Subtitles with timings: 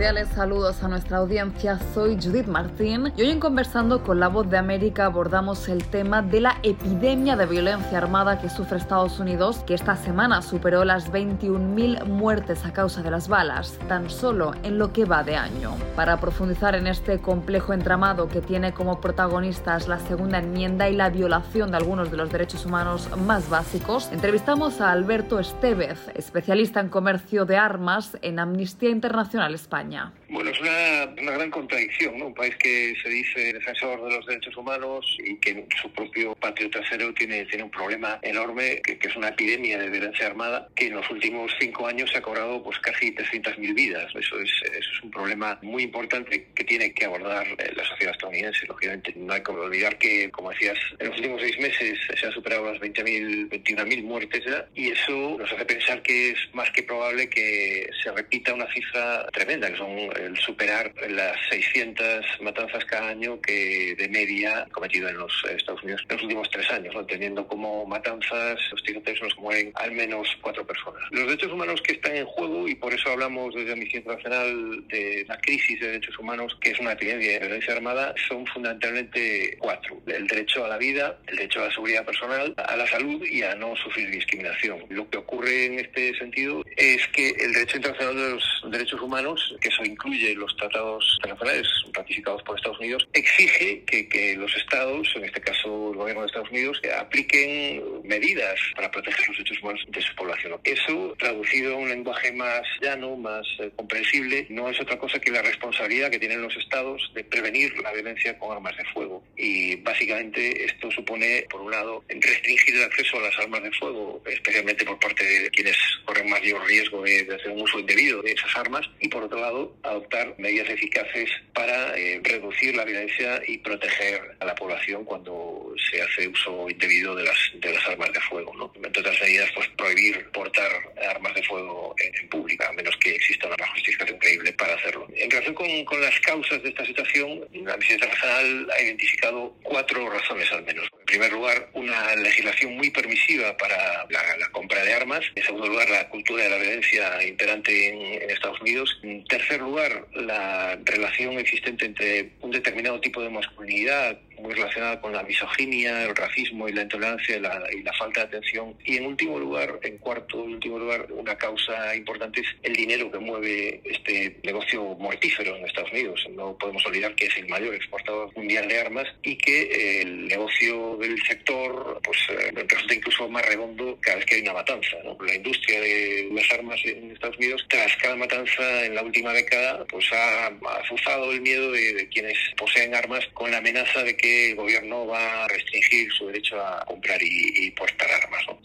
[0.00, 4.48] Cordiales saludos a nuestra audiencia, soy Judith Martín y hoy en Conversando con la Voz
[4.48, 9.58] de América abordamos el tema de la epidemia de violencia armada que sufre Estados Unidos,
[9.66, 14.78] que esta semana superó las 21.000 muertes a causa de las balas, tan solo en
[14.78, 15.74] lo que va de año.
[15.96, 21.10] Para profundizar en este complejo entramado que tiene como protagonistas la segunda enmienda y la
[21.10, 26.88] violación de algunos de los derechos humanos más básicos, entrevistamos a Alberto Estevez, especialista en
[26.88, 29.89] comercio de armas en Amnistía Internacional España.
[29.92, 30.12] 呀。
[30.60, 32.26] Es una, una, gran contradicción, ¿no?
[32.26, 36.70] Un país que se dice defensor de los derechos humanos y que su propio patio
[36.70, 40.86] trasero tiene, tiene un problema enorme, que, que, es una epidemia de violencia armada, que
[40.86, 44.06] en los últimos cinco años se ha cobrado pues casi 300.000 vidas.
[44.14, 48.14] Eso es, eso es un problema muy importante que tiene que abordar eh, la sociedad
[48.14, 48.66] estadounidense.
[48.66, 52.32] Lógicamente, no hay que olvidar que, como decías, en los últimos seis meses se han
[52.32, 56.82] superado las 20.000, 21.000 muertes ya, y eso nos hace pensar que es más que
[56.82, 63.08] probable que se repita una cifra tremenda, que son el superar las 600 matanzas cada
[63.08, 67.06] año que de media cometido en los Estados Unidos en los últimos tres años, ¿no?
[67.06, 71.02] teniendo como matanzas los tiroteos nos mueren al menos cuatro personas.
[71.12, 75.24] Los derechos humanos que están en juego, y por eso hablamos desde Amnistía Internacional de
[75.28, 80.00] la crisis de derechos humanos, que es una epidemia de violencia armada, son fundamentalmente cuatro.
[80.06, 83.42] El derecho a la vida, el derecho a la seguridad personal, a la salud y
[83.42, 84.84] a no sufrir discriminación.
[84.88, 89.56] Lo que ocurre en este sentido es que el derecho internacional de los derechos humanos,
[89.60, 95.08] que eso incluye los tratados internacionales ratificados por Estados Unidos, exige que, que, los estados,
[95.14, 99.84] en este caso el gobierno de Estados Unidos, apliquen medidas para proteger los derechos humanos
[99.88, 100.60] de su población.
[100.64, 105.30] Eso, traducido a un lenguaje más llano, más eh, comprensible, no es otra cosa que
[105.30, 109.22] la responsabilidad que tienen los estados de prevenir la violencia con armas de fuego.
[109.36, 114.22] Y básicamente esto supone, por un lado, restringir el acceso a las armas de fuego,
[114.26, 118.56] especialmente por parte de quienes corren mayor riesgo de, hacer un uso indebido de esas
[118.56, 124.36] armas, y por otro lado, adoptar medidas eficaces para eh, reducir la violencia y proteger
[124.40, 128.52] a la población cuando se hace uso indebido de las, de las armas de fuego.
[128.56, 128.72] ¿no?
[128.74, 130.70] Entre otras medidas, pues prohibir portar
[131.08, 135.06] armas de fuego en, en pública, a menos que exista una justificación creíble para hacerlo.
[135.14, 140.08] En relación con, con las causas de esta situación, la Misión Internacional ha identificado cuatro
[140.08, 140.88] razones al menos.
[141.10, 145.24] En primer lugar, una legislación muy permisiva para la, compra de armas.
[145.34, 148.96] En segundo lugar, la cultura de la violencia imperante en, en Estados Unidos.
[149.02, 155.12] En tercer lugar, la relación existente entre un determinado tipo de masculinidad muy relacionada con
[155.12, 158.74] la misoginia, el racismo y la intolerancia y la, y la, falta de atención.
[158.84, 163.10] Y en último lugar, en cuarto y último lugar, una causa importante es el dinero
[163.10, 166.26] que mueve este negocio mortífero en Estados Unidos.
[166.30, 170.26] No podemos olvidar que es el mayor exportador mundial de armas y que eh, el
[170.26, 174.96] negocio del sector pues eh, resulta incluso más redondo cada vez que hay una matanza.
[175.04, 175.16] ¿no?
[175.24, 179.84] La industria de las armas en Estados Unidos, tras cada matanza en la última década,
[179.86, 180.46] pues ha
[180.80, 185.06] azuzado el miedo de, de quienes poseen armas con la amenaza de que el gobierno
[185.06, 188.40] va a restringir su derecho a comprar y, y portar armas.
[188.48, 188.58] ¿no?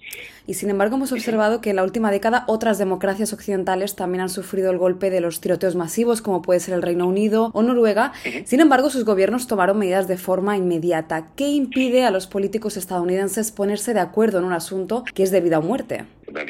[0.48, 4.30] Y sin embargo hemos observado que en la última década otras democracias occidentales también han
[4.30, 8.14] sufrido el golpe de los tiroteos masivos, como puede ser el Reino Unido o Noruega.
[8.26, 8.46] Uh -huh.
[8.46, 11.30] Sin embargo, sus gobiernos tomaron medidas de forma inmediata.
[11.36, 15.42] ¿Qué impide a los políticos estadounidenses ponerse de acuerdo en un asunto que es de
[15.42, 16.06] vida o muerte?
[16.32, 16.44] La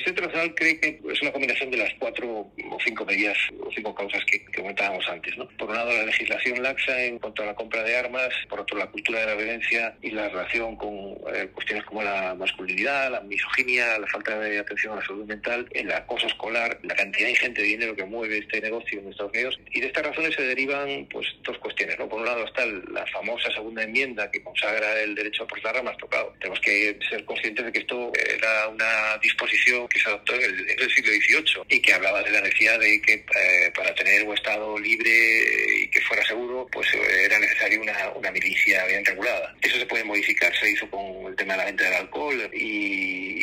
[0.46, 4.24] Internacional cree que es una combinación de las cuatro o cinco medidas o cinco causas
[4.26, 5.36] que, que comentábamos antes.
[5.38, 5.48] ¿no?
[5.58, 8.78] Por un lado, la legislación laxa en cuanto a la compra de armas, por otro,
[8.78, 10.94] la cultura de la violencia y la relación con
[11.34, 15.68] eh, cuestiones como la masculinidad, la misoginia, la falta de atención a la salud mental,
[15.72, 19.60] el acoso escolar, la cantidad ingente de dinero que mueve este negocio en Estados Unidos.
[19.72, 21.98] Y de estas razones se derivan pues dos cuestiones.
[22.00, 22.08] ¿no?
[22.08, 25.98] Por un lado está la famosa segunda enmienda que consagra el derecho a portar armas
[25.98, 26.34] tocado.
[26.40, 30.70] Tenemos que ser conscientes de que esto era una disposición que se adoptó en el,
[30.70, 34.24] en el, siglo XVIII y que hablaba de la necesidad de que eh, para tener
[34.24, 35.12] un Estado libre
[35.82, 39.56] y que fuera seguro, pues eh, era necesaria una, una, milicia bien regulada.
[39.62, 43.35] Eso se puede modificar, se hizo con el tema de la venta del alcohol y,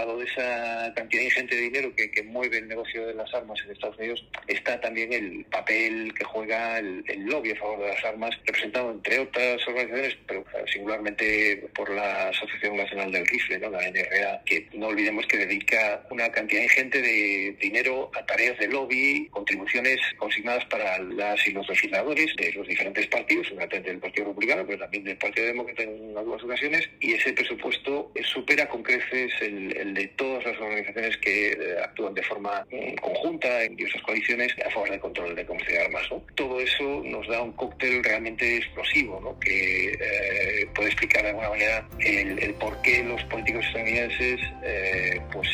[0.00, 3.58] derivado de esa cantidad ingente de dinero que, que, mueve el negocio de las armas
[3.64, 7.88] en Estados Unidos, está también el papel que juega el, el lobby a favor de
[7.88, 13.70] las armas, representado entre otras organizaciones, pero singularmente por la Asociación Nacional del Rifle, ¿no?
[13.70, 18.68] la NRA, que no olvidemos que dedica una cantidad ingente de dinero a tareas de
[18.68, 24.26] lobby, contribuciones consignadas para las y los legisladores de los diferentes partidos, fundamentalmente del Partido
[24.26, 29.32] Republicano, pero también del Partido Demócrata en algunas ocasiones, y ese presupuesto supera con creces
[29.40, 34.54] el, de todas las organizaciones que eh, actúan de forma mm, conjunta en diversas coaliciones
[34.64, 36.02] a favor del control de comercio de armas.
[36.34, 39.38] Todo eso nos da un cóctel realmente explosivo, ¿no?
[39.38, 45.48] que eh, puede explicar de alguna manera el, por qué los políticos estadounidenses eh, pues,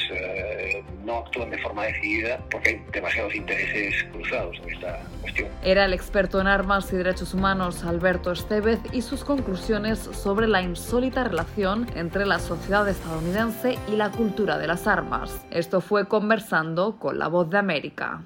[1.05, 5.49] no actúan de forma decidida, porque hay demasiados intereses cruzados en esta cuestión.
[5.65, 10.63] Era el experto en armas y derechos humanos Alberto Estevez y sus conclusiones sobre la
[10.63, 15.47] insólita relación entre la sociedad estadounidense y la cultura de las armas.
[15.53, 18.25] Esto fue conversando con la voz de América.